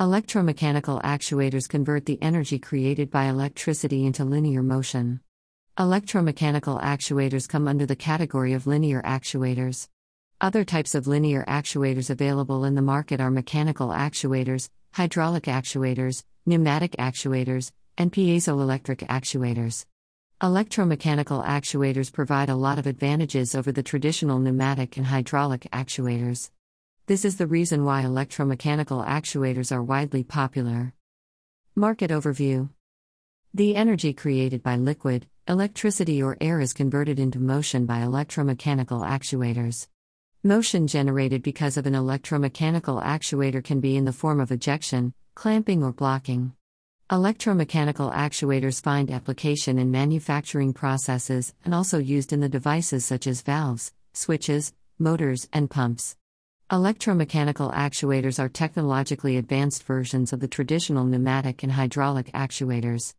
[0.00, 5.20] Electromechanical actuators convert the energy created by electricity into linear motion.
[5.78, 9.86] Electromechanical actuators come under the category of linear actuators.
[10.40, 16.96] Other types of linear actuators available in the market are mechanical actuators, hydraulic actuators, pneumatic
[16.98, 19.86] actuators, and piezoelectric actuators.
[20.42, 26.50] Electromechanical actuators provide a lot of advantages over the traditional pneumatic and hydraulic actuators.
[27.06, 30.94] This is the reason why electromechanical actuators are widely popular.
[31.76, 32.70] Market Overview
[33.52, 39.86] The energy created by liquid, electricity, or air is converted into motion by electromechanical actuators.
[40.42, 45.84] Motion generated because of an electromechanical actuator can be in the form of ejection, clamping,
[45.84, 46.54] or blocking.
[47.10, 53.42] Electromechanical actuators find application in manufacturing processes and also used in the devices such as
[53.42, 56.16] valves, switches, motors, and pumps.
[56.72, 63.12] Electromechanical actuators are technologically advanced versions of the traditional pneumatic and hydraulic actuators.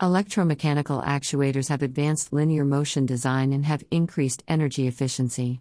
[0.00, 5.60] Electromechanical actuators have advanced linear motion design and have increased energy efficiency.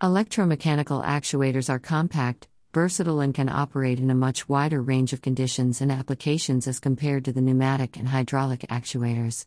[0.00, 5.82] Electromechanical actuators are compact, versatile, and can operate in a much wider range of conditions
[5.82, 9.44] and applications as compared to the pneumatic and hydraulic actuators.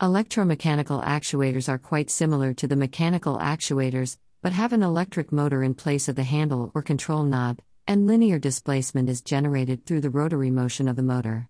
[0.00, 5.74] Electromechanical actuators are quite similar to the mechanical actuators, but have an electric motor in
[5.74, 10.50] place of the handle or control knob, and linear displacement is generated through the rotary
[10.50, 11.48] motion of the motor.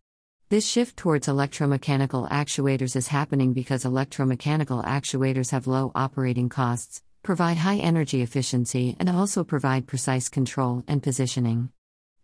[0.47, 7.58] This shift towards electromechanical actuators is happening because electromechanical actuators have low operating costs, provide
[7.58, 11.70] high energy efficiency, and also provide precise control and positioning.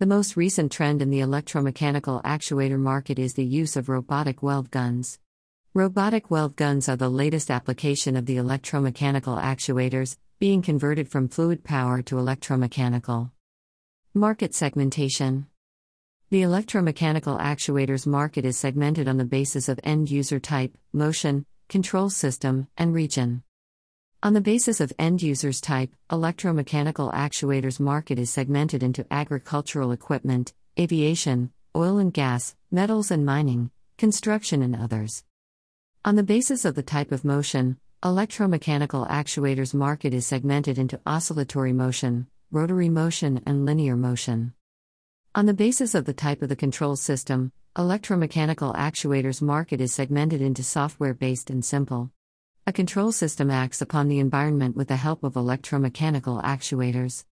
[0.00, 4.72] the most recent trend in the electromechanical actuator market is the use of robotic weld
[4.72, 5.20] guns.
[5.72, 11.62] Robotic weld guns are the latest application of the electromechanical actuators, being converted from fluid
[11.62, 13.30] power to electromechanical.
[14.14, 15.46] Market segmentation
[16.30, 22.08] The electromechanical actuators market is segmented on the basis of end user type, motion, control
[22.08, 23.42] system, and region.
[24.22, 30.54] On the basis of end users type, electromechanical actuators market is segmented into agricultural equipment,
[30.80, 35.24] aviation, oil and gas, metals and mining, construction and others.
[36.06, 41.74] On the basis of the type of motion, electromechanical actuators market is segmented into oscillatory
[41.74, 44.54] motion, rotary motion, and linear motion.
[45.36, 50.40] On the basis of the type of the control system, electromechanical actuators market is segmented
[50.40, 52.12] into software based and simple.
[52.68, 57.24] A control system acts upon the environment with the help of electromechanical actuators.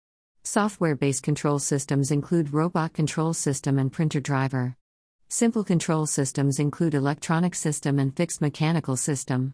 [0.44, 4.76] Software based control systems include robot control system and printer driver.
[5.28, 9.52] Simple control systems include electronic system and fixed mechanical system.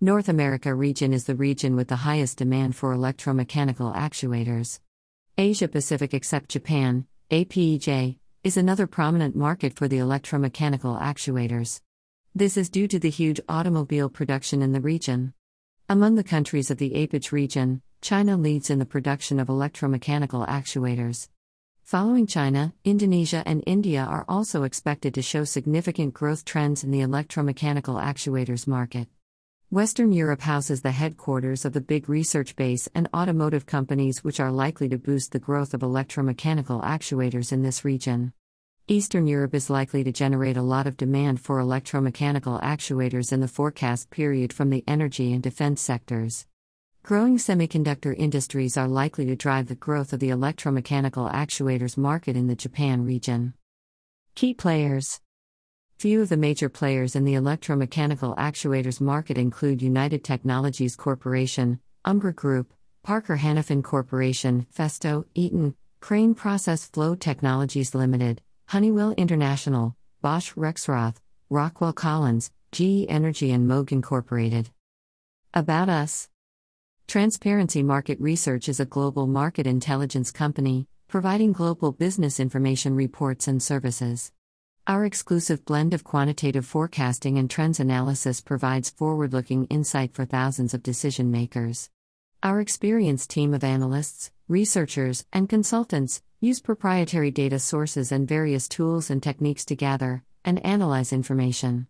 [0.00, 4.78] North America region is the region with the highest demand for electromechanical actuators.
[5.36, 11.80] Asia Pacific except Japan, APJ, is another prominent market for the electromechanical actuators.
[12.36, 15.34] This is due to the huge automobile production in the region.
[15.88, 21.28] Among the countries of the APJ region, China leads in the production of electromechanical actuators.
[21.82, 27.00] Following China, Indonesia and India are also expected to show significant growth trends in the
[27.00, 29.08] electromechanical actuators market.
[29.70, 34.52] Western Europe houses the headquarters of the big research base and automotive companies which are
[34.52, 38.32] likely to boost the growth of electromechanical actuators in this region.
[38.86, 43.48] Eastern Europe is likely to generate a lot of demand for electromechanical actuators in the
[43.48, 46.46] forecast period from the energy and defense sectors.
[47.02, 52.46] Growing semiconductor industries are likely to drive the growth of the electromechanical actuators market in
[52.46, 53.52] the Japan region.
[54.36, 55.20] Key players
[55.98, 62.34] Few of the major players in the electromechanical actuators market include United Technologies Corporation, Umbra
[62.34, 71.16] Group, Parker Hannifin Corporation, Festo, Eaton, Crane Process Flow Technologies Limited, Honeywell International, Bosch Rexroth,
[71.48, 74.68] Rockwell Collins, GE Energy, and Moog Incorporated.
[75.54, 76.28] About us
[77.08, 83.62] Transparency Market Research is a global market intelligence company, providing global business information reports and
[83.62, 84.30] services.
[84.88, 90.74] Our exclusive blend of quantitative forecasting and trends analysis provides forward looking insight for thousands
[90.74, 91.90] of decision makers.
[92.40, 99.10] Our experienced team of analysts, researchers, and consultants use proprietary data sources and various tools
[99.10, 101.88] and techniques to gather and analyze information.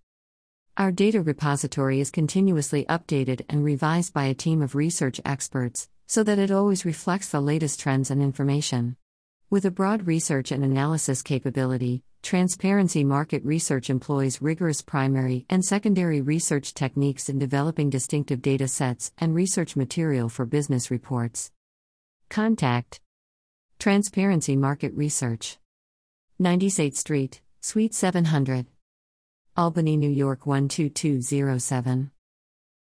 [0.79, 6.23] Our data repository is continuously updated and revised by a team of research experts, so
[6.23, 8.97] that it always reflects the latest trends and information.
[9.49, 16.21] With a broad research and analysis capability, Transparency Market Research employs rigorous primary and secondary
[16.21, 21.53] research techniques in developing distinctive data sets and research material for business reports.
[22.29, 23.01] Contact
[23.79, 25.59] Transparency Market Research
[26.41, 28.67] 98th Street, Suite 700.
[29.57, 32.11] Albany, New York 12207.